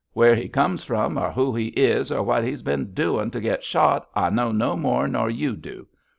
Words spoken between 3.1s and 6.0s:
to get shot I know no more nor you do.